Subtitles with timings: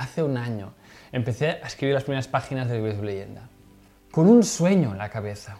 [0.00, 0.72] hace un año,
[1.12, 3.48] empecé a escribir las primeras páginas de Libros de Leyenda.
[4.10, 5.58] Con un sueño en la cabeza,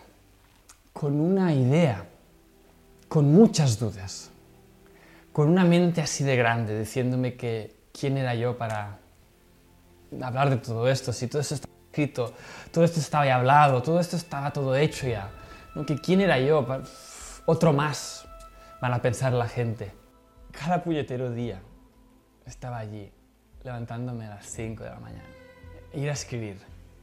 [0.92, 2.06] con una idea,
[3.08, 4.30] con muchas dudas,
[5.32, 8.98] con una mente así de grande, diciéndome que quién era yo para
[10.22, 12.34] hablar de todo esto, si todo esto estaba escrito,
[12.72, 15.30] todo esto estaba ya hablado, todo esto estaba todo hecho ya.
[15.74, 15.84] ¿no?
[15.84, 16.82] Que quién era yo, para...
[17.46, 18.26] otro más,
[18.80, 19.92] van a pensar la gente.
[20.50, 21.60] Cada puñetero día
[22.46, 23.12] estaba allí,
[23.64, 25.28] levantándome a las 5 de la mañana,
[25.94, 26.58] ir a escribir,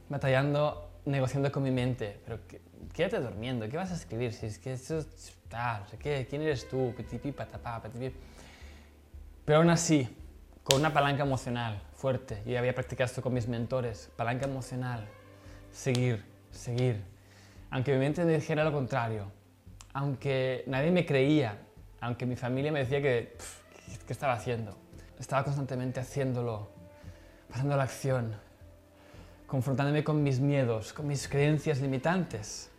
[0.08, 2.40] batallando, negociando con mi mente, pero
[2.92, 4.32] quédate durmiendo, ¿qué vas a escribir?
[4.32, 6.92] Si es que eso está, no sé qué, ¿quién eres tú?
[6.96, 8.14] Petipi, patapá, petipi.
[9.44, 10.08] Pero aún así,
[10.62, 15.06] con una palanca emocional fuerte, y había practicado esto con mis mentores, palanca emocional,
[15.72, 17.02] seguir, seguir,
[17.70, 19.30] aunque mi mente me dijera lo contrario,
[19.92, 21.58] aunque nadie me creía,
[22.00, 23.36] aunque mi familia me decía que,
[24.06, 24.76] ¿qué estaba haciendo?
[25.18, 26.68] Estaba constantemente haciéndolo,
[27.50, 28.34] pasando a la acción,
[29.46, 32.70] confrontándome con mis miedos, con mis creencias limitantes.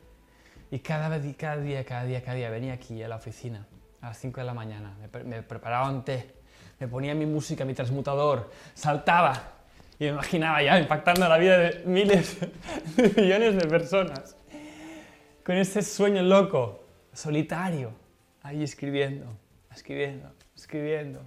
[0.71, 3.67] Y cada, cada día, cada día, cada día venía aquí a la oficina
[4.01, 6.35] a las 5 de la mañana, me, me preparaba un té,
[6.79, 9.53] me ponía mi música, mi transmutador, saltaba
[9.99, 12.37] y me imaginaba ya impactando la vida de miles,
[12.95, 14.37] de millones de personas.
[15.43, 17.91] Con ese sueño loco, solitario,
[18.43, 19.25] ahí escribiendo,
[19.71, 21.21] escribiendo, escribiendo.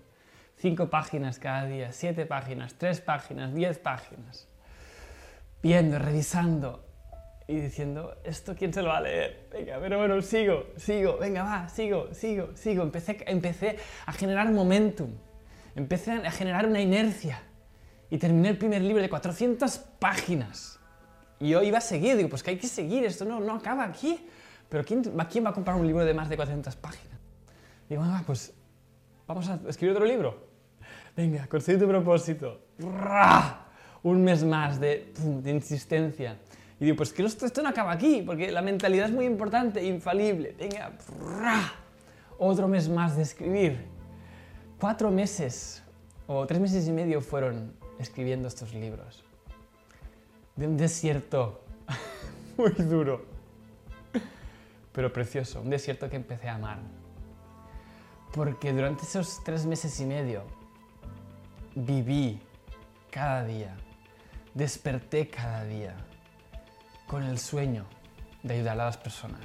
[0.62, 4.46] Cinco páginas cada día, siete páginas, tres páginas, diez páginas.
[5.60, 6.84] Viendo, revisando
[7.48, 9.48] y diciendo, ¿esto quién se lo va a leer?
[9.50, 12.84] Venga, pero bueno, sigo, sigo, venga, va, sigo, sigo, sigo.
[12.84, 15.10] Empecé, empecé a generar momentum,
[15.74, 17.42] empecé a generar una inercia
[18.08, 20.78] y terminé el primer libro de 400 páginas.
[21.40, 23.83] Y yo iba a seguir, digo, pues que hay que seguir, esto no, no acaba
[23.83, 24.28] aquí.
[24.68, 27.18] Pero ¿quién, ¿quién va a comprar un libro de más de 400 páginas?
[27.88, 28.55] Digo, ah, pues
[29.27, 30.52] vamos a escribir otro libro.
[31.16, 32.60] Venga, conseguí tu propósito.
[34.02, 36.38] Un mes más de, de insistencia.
[36.80, 40.56] Y digo, pues que esto no acaba aquí, porque la mentalidad es muy importante, infalible.
[40.58, 40.92] Venga,
[42.39, 43.86] otro mes más de escribir.
[44.80, 45.83] Cuatro meses
[46.27, 49.22] o tres meses y medio fueron escribiendo estos libros.
[50.56, 51.62] De un desierto
[52.56, 53.24] muy duro,
[54.92, 55.61] pero precioso.
[55.61, 56.78] Un desierto que empecé a amar.
[58.33, 60.61] Porque durante esos tres meses y medio
[61.74, 62.40] viví
[63.10, 63.74] cada día,
[64.55, 65.94] desperté cada día
[67.06, 67.84] con el sueño
[68.42, 69.40] de ayudar a las personas.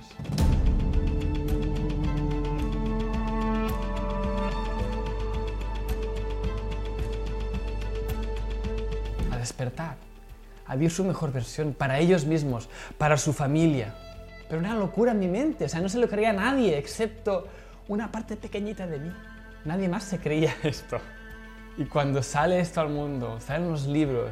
[9.32, 9.98] A despertar,
[10.66, 13.96] a vivir su mejor versión para ellos mismos, para su familia.
[14.48, 17.48] Pero una locura en mi mente, o sea, no se lo creía a nadie excepto
[17.88, 19.12] una parte pequeñita de mí.
[19.66, 21.00] Nadie más se creía esto.
[21.78, 24.32] Y cuando sale esto al mundo, salen los libros,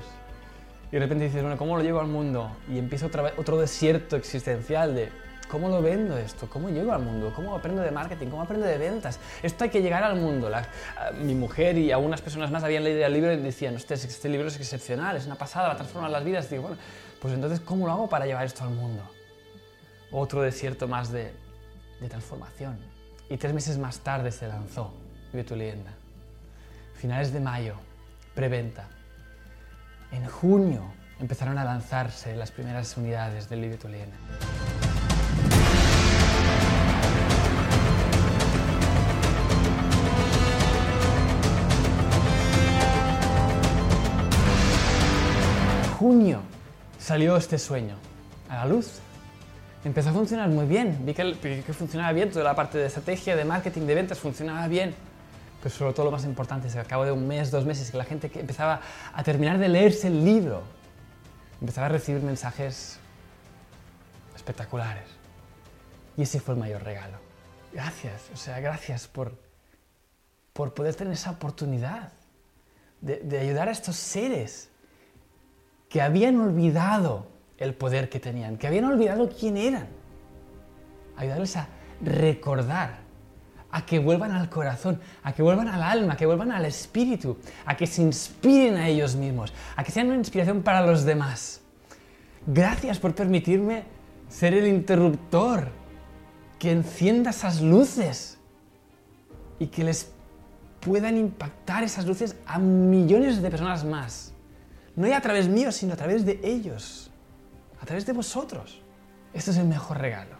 [0.92, 2.52] y de repente dices, bueno, ¿cómo lo llevo al mundo?
[2.70, 5.12] Y empieza otra vez, otro desierto existencial de,
[5.50, 6.48] ¿cómo lo vendo esto?
[6.50, 7.34] ¿Cómo llego al mundo?
[7.36, 8.28] ¿Cómo aprendo de marketing?
[8.28, 9.20] ¿Cómo aprendo de ventas?
[9.44, 10.50] Esto hay que llegar al mundo.
[10.50, 10.68] La,
[11.20, 14.48] mi mujer y algunas personas más habían leído el libro y decían, este, este libro
[14.48, 16.46] es excepcional, es una pasada, va a transformar las vidas.
[16.48, 16.78] Y digo, bueno,
[17.20, 19.04] pues entonces, ¿cómo lo hago para llevar esto al mundo?
[20.12, 21.34] Otro desierto más de,
[22.00, 22.78] de transformación.
[23.30, 24.94] Y tres meses más tarde se lanzó
[25.34, 25.92] Vive tu leyenda.
[26.96, 27.76] Finales de mayo,
[28.34, 28.88] preventa.
[30.12, 34.18] En junio empezaron a lanzarse las primeras unidades del Vive tu leyenda.
[46.06, 46.42] junio
[47.00, 47.96] salió este sueño
[48.48, 49.00] a la luz.
[49.84, 51.00] Empezó a funcionar muy bien.
[51.04, 54.94] Vi que, funcionaba bien, toda la parte de estrategia, de marketing, de ventas funcionaba bien.
[55.66, 57.90] Pero sobre todo lo más importante es que al cabo de un mes, dos meses,
[57.90, 58.82] que la gente que empezaba
[59.12, 60.62] a terminar de leerse el libro,
[61.60, 63.00] empezaba a recibir mensajes
[64.36, 65.08] espectaculares.
[66.18, 67.18] Y ese fue el mayor regalo.
[67.74, 69.40] Gracias, o sea, gracias por,
[70.54, 72.14] por poder tener esa oportunidad
[73.02, 74.70] de, de ayudar a estos seres
[75.90, 77.26] que habían olvidado
[77.58, 79.88] el poder que tenían, que habían olvidado quién eran.
[81.18, 81.70] Ayudarles a
[82.02, 83.05] recordar,
[83.72, 87.38] a que vuelvan al corazón, a que vuelvan al alma, a que vuelvan al espíritu,
[87.66, 91.62] a que se inspiren a ellos mismos, a que sean una inspiración para los demás.
[92.48, 93.84] Gracias por permitirme
[94.30, 95.70] ser el interruptor
[96.60, 98.38] que encienda esas luces
[99.60, 100.12] y que les
[100.80, 104.34] puedan impactar esas luces a millones de personas más.
[104.96, 107.12] No ya a través mío, sino a través de ellos,
[107.82, 108.82] a través de vosotros.
[109.34, 110.38] Esto es el mejor regalo.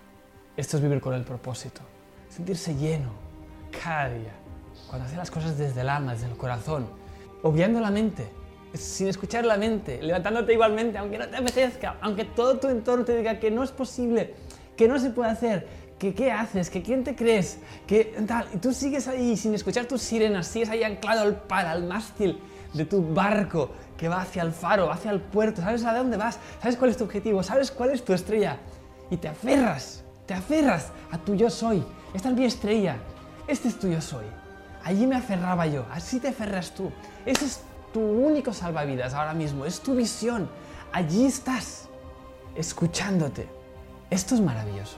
[0.56, 1.82] Esto es vivir con el propósito.
[2.36, 3.12] Sentirse lleno
[3.82, 4.34] cada día.
[4.90, 6.86] Cuando hace las cosas desde el alma, desde el corazón,
[7.44, 8.28] obviando la mente,
[8.74, 13.16] sin escuchar la mente, levantándote igualmente, aunque no te apetezca, aunque todo tu entorno te
[13.16, 14.34] diga que no es posible,
[14.76, 15.66] que no se puede hacer,
[15.98, 19.86] que qué haces, que quién te crees, que tal, y tú sigues ahí sin escuchar
[19.86, 22.38] tus sirenas, sigues ahí anclado al par, al mástil
[22.74, 26.38] de tu barco que va hacia el faro, hacia el puerto, sabes a dónde vas,
[26.62, 28.58] sabes cuál es tu objetivo, sabes cuál es tu estrella
[29.10, 31.82] y te aferras, te aferras a tu yo soy.
[32.16, 32.96] Esta es mi estrella,
[33.46, 34.24] este es tu yo soy.
[34.86, 36.90] Allí me aferraba yo, así te aferras tú.
[37.26, 37.60] Ese es
[37.92, 40.50] tu único salvavidas ahora mismo, es tu visión.
[40.94, 41.90] Allí estás,
[42.56, 43.50] escuchándote.
[44.10, 44.96] Esto es maravilloso.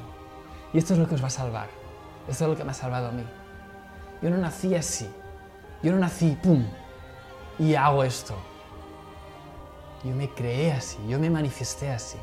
[0.74, 1.70] Y esto es lo que os va a salvar.
[2.28, 3.26] Esto es lo que me ha salvado a mí.
[4.22, 5.10] Yo no nací así.
[5.82, 6.68] Yo no nací, ¡pum!
[7.58, 8.36] Y hago esto.
[10.04, 12.20] Yo me creé así, yo me manifesté así.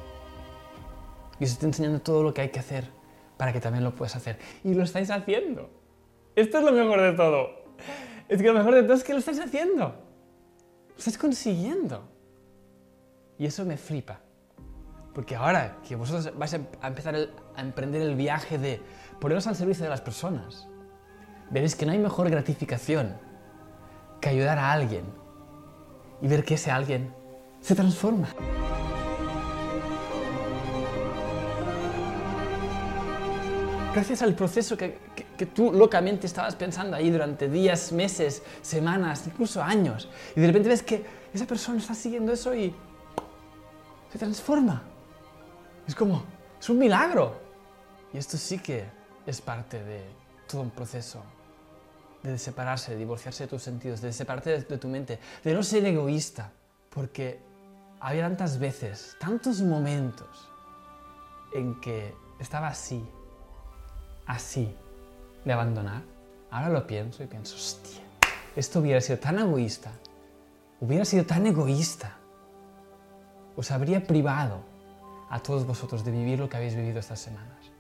[1.40, 3.03] Y os estoy enseñando todo lo que hay que hacer
[3.36, 4.38] para que también lo puedas hacer.
[4.62, 5.70] Y lo estáis haciendo.
[6.36, 7.64] Esto es lo mejor de todo.
[8.28, 9.94] Es que lo mejor de todo es que lo estáis haciendo.
[10.88, 12.08] Lo estáis consiguiendo.
[13.38, 14.20] Y eso me flipa.
[15.12, 17.14] Porque ahora que vosotros vais a empezar
[17.56, 18.80] a emprender el viaje de
[19.20, 20.68] poneros al servicio de las personas,
[21.50, 23.16] veréis que no hay mejor gratificación
[24.20, 25.04] que ayudar a alguien
[26.20, 27.14] y ver que ese alguien
[27.60, 28.28] se transforma.
[33.94, 34.98] Gracias al proceso que,
[35.36, 40.68] que, tú locamente estabas pensando ahí durante días, meses, semanas, incluso años, y de repente
[40.68, 42.74] ves que esa persona está siguiendo eso y
[44.10, 44.82] se transforma.
[45.86, 46.24] Es como,
[46.58, 47.40] es un milagro.
[48.12, 48.84] Y esto sí que
[49.26, 50.02] es parte de
[50.48, 51.22] todo un proceso
[52.24, 55.62] de separarse, de divorciarse de tus sentidos, de separarte de, de tu mente, de no
[55.62, 56.50] ser egoísta,
[56.90, 57.38] porque
[58.00, 60.50] había tantas veces, tantos momentos
[61.54, 63.08] en que estaba así,
[64.26, 64.74] así,
[65.44, 66.02] de abandonar.
[66.50, 68.02] Ahora lo pienso y pienso, hostia,
[68.56, 69.90] esto hubiera sido tan egoísta,
[70.80, 72.16] hubiera sido tan egoísta,
[73.56, 74.64] os habría privado
[75.30, 77.70] a todos vosotros de vivir lo que habéis vivido estas semanas.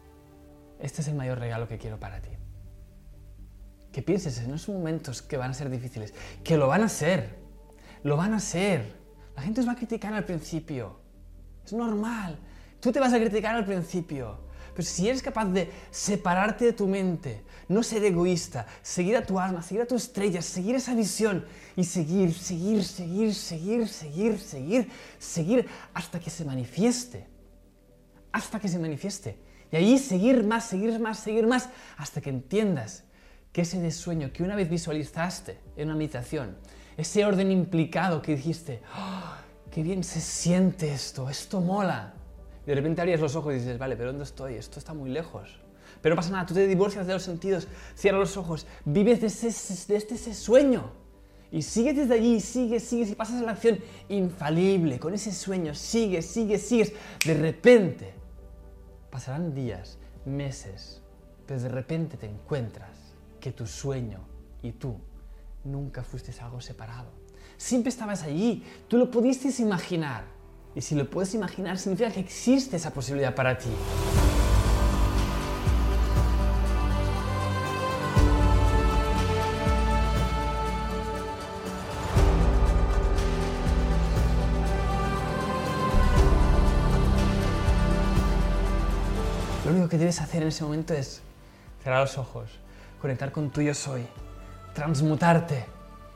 [0.80, 2.30] Este es el mayor regalo que quiero para ti.
[3.92, 6.12] Que pienses en esos momentos que van a ser difíciles,
[6.42, 7.38] que lo van a ser,
[8.02, 8.96] lo van a ser.
[9.36, 11.00] La gente os va a criticar al principio.
[11.64, 12.38] Es normal.
[12.80, 14.38] Tú te vas a criticar al principio.
[14.74, 19.38] Pero si eres capaz de separarte de tu mente, no ser egoísta, seguir a tu
[19.38, 21.44] alma, seguir a tu estrella, seguir esa visión
[21.76, 27.26] y seguir, seguir, seguir, seguir, seguir, seguir, seguir hasta que se manifieste.
[28.32, 29.38] Hasta que se manifieste.
[29.70, 33.04] Y ahí seguir más, seguir más, seguir más, hasta que entiendas
[33.52, 36.56] que ese sueño que una vez visualizaste en una meditación,
[36.96, 39.36] ese orden implicado que dijiste, ¡Oh,
[39.70, 42.14] qué bien se siente esto, esto mola.
[42.66, 44.54] De repente abrías los ojos y dices, vale, pero ¿dónde estoy?
[44.54, 45.60] Esto está muy lejos.
[46.00, 49.28] Pero no pasa nada, tú te divorcias de los sentidos, cierras los ojos, vives de,
[49.28, 49.48] ese,
[49.92, 50.90] de este, ese sueño.
[51.50, 53.78] Y sigues desde allí, sigues, sigues y pasas a la acción
[54.08, 56.92] infalible, con ese sueño, sigues, sigues, sigues.
[57.24, 58.12] De repente,
[59.10, 61.00] pasarán días, meses,
[61.46, 64.18] pero de repente te encuentras que tu sueño
[64.62, 64.96] y tú
[65.64, 67.12] nunca fuiste algo separado.
[67.56, 70.33] Siempre estabas allí, tú lo pudiste imaginar.
[70.76, 73.70] Y si lo puedes imaginar, significa que existe esa posibilidad para ti.
[89.64, 91.22] Lo único que debes hacer en ese momento es
[91.84, 92.50] cerrar los ojos,
[93.00, 94.04] conectar con tu yo soy,
[94.74, 95.66] transmutarte,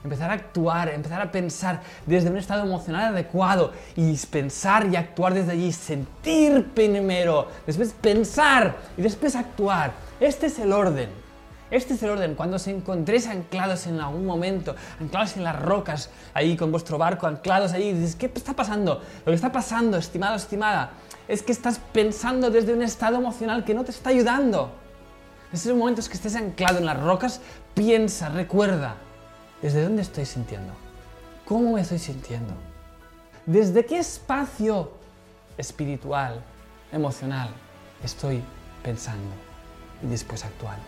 [0.04, 5.34] empezar a actuar, empezar a pensar desde un estado emocional adecuado y pensar y actuar
[5.34, 9.92] desde allí, sentir primero, después pensar y después actuar.
[10.20, 11.08] Este es el orden.
[11.70, 12.34] Este es el orden.
[12.34, 17.26] Cuando os encontréis anclados en algún momento, anclados en las rocas, ahí con vuestro barco,
[17.26, 19.02] anclados ahí, dices, ¿qué está pasando?
[19.24, 20.92] Lo que está pasando, estimado, estimada,
[21.26, 24.70] es que estás pensando desde un estado emocional que no te está ayudando.
[25.50, 27.42] En esos momentos que estés anclado en las rocas,
[27.74, 28.96] piensa, recuerda,
[29.62, 30.72] ¿desde dónde estoy sintiendo?
[31.44, 32.54] ¿Cómo me estoy sintiendo?
[33.46, 34.92] ¿Desde qué espacio
[35.56, 36.42] espiritual,
[36.92, 37.50] emocional
[38.04, 38.42] estoy
[38.82, 39.34] pensando
[40.02, 40.84] y después actuando?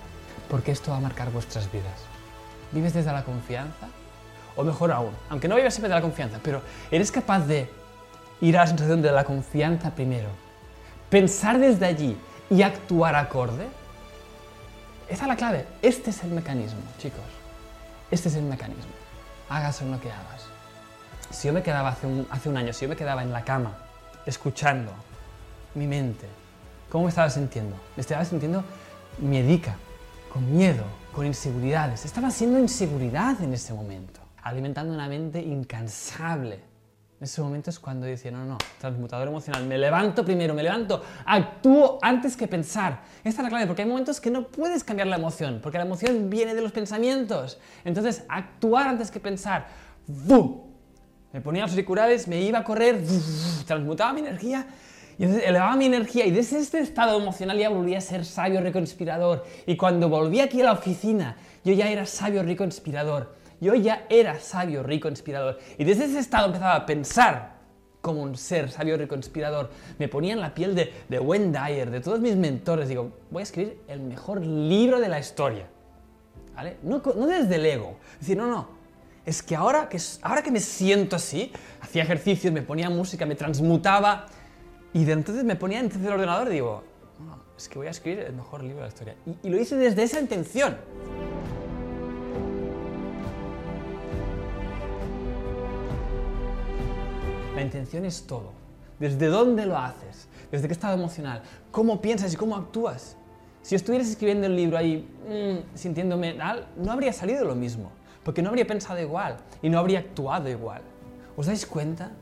[0.48, 2.00] Porque esto va a marcar vuestras vidas.
[2.72, 3.88] ¿Vives desde la confianza?
[4.56, 6.60] O mejor aún, aunque no vivas siempre de la confianza, pero
[6.90, 7.70] eres capaz de
[8.40, 10.28] ir a la sensación de la confianza primero,
[11.08, 12.16] pensar desde allí
[12.50, 13.66] y actuar acorde?
[15.08, 15.66] Esa es la clave.
[15.82, 17.39] Este es el mecanismo, chicos.
[18.10, 18.92] Este es el mecanismo.
[19.48, 20.46] Hagas lo que hagas.
[21.30, 23.44] Si yo me quedaba hace un, hace un año, si yo me quedaba en la
[23.44, 23.76] cama,
[24.26, 24.92] escuchando
[25.74, 26.26] mi mente,
[26.90, 27.76] ¿cómo me estaba sintiendo?
[27.96, 28.64] Me estaba sintiendo
[29.18, 29.76] miedica,
[30.32, 32.04] con miedo, con inseguridades.
[32.04, 34.20] Estaba siendo inseguridad en ese momento.
[34.42, 36.69] alimentando una mente incansable.
[37.20, 41.04] En ese momento es cuando dice, no, no, transmutador emocional, me levanto primero, me levanto,
[41.26, 43.02] actúo antes que pensar.
[43.22, 45.84] Esta es la clave, porque hay momentos que no puedes cambiar la emoción, porque la
[45.84, 47.58] emoción viene de los pensamientos.
[47.84, 49.66] Entonces, actuar antes que pensar.
[50.06, 50.62] ¡Bum!
[51.34, 53.04] Me ponía los auriculares, me iba a correr,
[53.66, 54.66] transmutaba mi energía
[55.18, 58.62] y entonces elevaba mi energía y desde este estado emocional ya volvía a ser sabio,
[58.62, 59.44] rico, inspirador.
[59.66, 63.38] Y cuando volví aquí a la oficina, yo ya era sabio, rico, inspirador.
[63.60, 65.58] Yo ya era sabio, rico, inspirador.
[65.78, 67.60] Y desde ese estado empezaba a pensar
[68.00, 69.70] como un ser sabio, rico, inspirador.
[69.98, 72.88] Me ponía en la piel de, de Wayne de todos mis mentores.
[72.88, 75.66] Digo, voy a escribir el mejor libro de la historia.
[76.54, 76.78] ¿Vale?
[76.82, 77.96] No, no desde el ego.
[78.14, 78.80] Es decir, no, no
[79.24, 83.34] es que ahora, que ahora que me siento así, hacía ejercicios, me ponía música, me
[83.34, 84.26] transmutaba
[84.92, 86.82] y de entonces me ponía en el ordenador y digo,
[87.56, 89.16] es que voy a escribir el mejor libro de la historia.
[89.42, 90.76] Y lo hice desde esa intención.
[97.60, 98.52] La intención es todo.
[98.98, 100.28] ¿Desde dónde lo haces?
[100.50, 101.42] ¿Desde qué estado emocional?
[101.70, 103.18] ¿Cómo piensas y cómo actúas?
[103.60, 107.92] Si estuvieras escribiendo el libro ahí mmm, sintiéndome mal, no habría salido lo mismo
[108.24, 110.80] porque no habría pensado igual y no habría actuado igual.
[111.36, 112.12] ¿Os dais cuenta?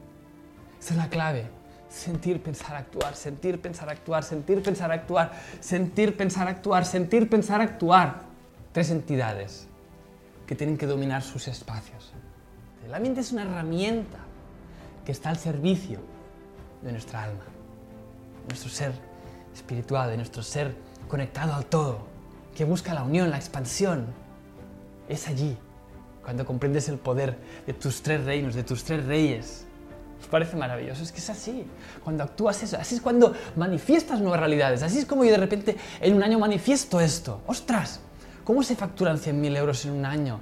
[0.80, 1.46] Esa es la clave.
[1.88, 8.22] Sentir, pensar, actuar, sentir, pensar, actuar, sentir, pensar, actuar, sentir, pensar, actuar, sentir, pensar, actuar.
[8.72, 9.68] Tres entidades
[10.48, 12.12] que tienen que dominar sus espacios.
[12.88, 14.27] La mente es una herramienta
[15.08, 16.00] que está al servicio
[16.82, 17.44] de nuestra alma,
[18.46, 18.92] nuestro ser
[19.54, 20.74] espiritual, de nuestro ser
[21.08, 22.00] conectado al todo,
[22.54, 24.04] que busca la unión, la expansión.
[25.08, 25.56] Es allí
[26.22, 29.64] cuando comprendes el poder de tus tres reinos, de tus tres reyes.
[30.20, 31.02] ¿Os parece maravilloso?
[31.02, 31.64] Es que es así.
[32.04, 34.82] Cuando actúas eso, así es cuando manifiestas nuevas realidades.
[34.82, 37.40] Así es como yo de repente en un año manifiesto esto.
[37.46, 38.00] ¡Ostras!
[38.44, 40.40] ¿Cómo se facturan 100.000 euros en un año?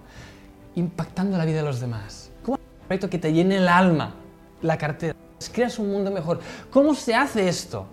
[0.74, 2.32] Impactando la vida de los demás.
[2.42, 4.25] ¿Cómo haces un proyecto que te llene el alma,
[4.66, 5.14] la cartera?
[5.52, 6.40] Creas un mundo mejor.
[6.70, 7.86] ¿Cómo se hace esto?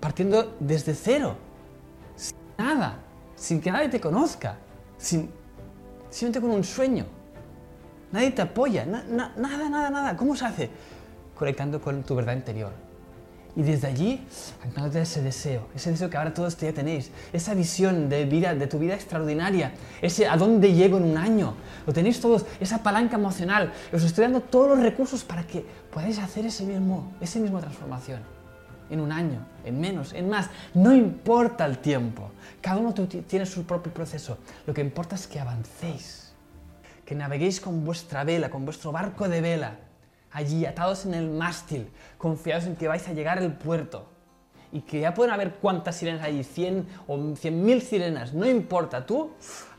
[0.00, 1.36] Partiendo desde cero.
[2.16, 2.98] Sin nada.
[3.34, 4.56] Sin que nadie te conozca.
[4.98, 5.30] Sin
[6.10, 7.06] simplemente con un sueño.
[8.12, 10.16] Nadie te apoya, nada, nada, nada.
[10.16, 10.70] ¿Cómo se hace?
[11.34, 12.72] Conectando con tu verdad interior.
[13.54, 14.26] Y desde allí,
[14.62, 18.66] anclándote ese deseo, ese deseo que ahora todos ya tenéis, esa visión de vida, de
[18.66, 21.54] tu vida extraordinaria, ese a dónde llego en un año,
[21.86, 23.72] lo tenéis todos, esa palanca emocional.
[23.92, 28.20] Os estoy dando todos los recursos para que podáis hacer ese mismo, esa misma transformación
[28.90, 30.50] en un año, en menos, en más.
[30.74, 32.30] No importa el tiempo.
[32.60, 34.38] Cada uno tiene su propio proceso.
[34.66, 36.32] Lo que importa es que avancéis,
[37.04, 39.76] que naveguéis con vuestra vela, con vuestro barco de vela,
[40.32, 41.88] allí atados en el mástil,
[42.18, 44.10] confiados en que vais a llegar al puerto.
[44.72, 49.06] Y que ya pueden haber cuántas sirenas hay, 100 o 100 mil sirenas, no importa,
[49.06, 49.30] tú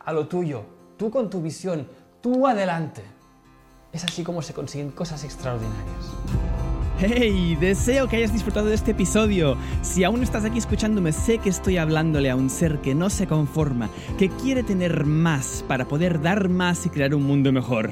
[0.04, 1.88] a lo tuyo, tú con tu visión,
[2.22, 3.04] tú adelante.
[3.94, 6.14] Es así como se consiguen cosas extraordinarias.
[7.00, 7.56] ¡Hey!
[7.60, 9.56] Deseo que hayas disfrutado de este episodio.
[9.84, 13.28] Si aún estás aquí escuchándome, sé que estoy hablándole a un ser que no se
[13.28, 17.92] conforma, que quiere tener más para poder dar más y crear un mundo mejor.